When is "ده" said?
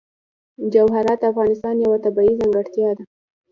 2.97-3.03